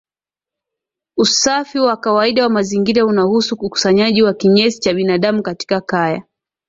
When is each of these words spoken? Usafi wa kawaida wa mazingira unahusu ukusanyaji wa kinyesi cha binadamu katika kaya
Usafi 1.17 1.79
wa 1.79 1.97
kawaida 1.97 2.43
wa 2.43 2.49
mazingira 2.49 3.05
unahusu 3.05 3.55
ukusanyaji 3.59 4.23
wa 4.23 4.33
kinyesi 4.33 4.79
cha 4.79 4.93
binadamu 4.93 5.43
katika 5.43 5.81
kaya 5.81 6.23